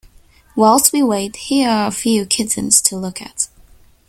Whilst 0.55 0.91
we 0.91 1.03
wait, 1.03 1.35
here 1.35 1.69
are 1.69 1.87
a 1.87 1.91
few 1.91 2.25
kittens 2.25 2.81
to 2.85 2.97
look 2.97 3.21
at. 3.21 3.49